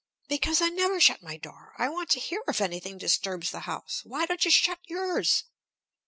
[0.27, 1.75] "Because I never shut my door.
[1.77, 4.01] I want to hear if anything disturbs the house.
[4.03, 5.43] Why don't you shut yours?"